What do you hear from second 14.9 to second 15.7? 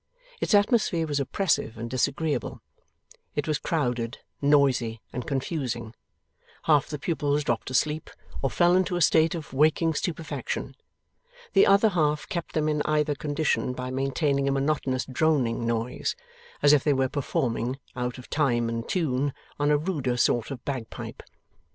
droning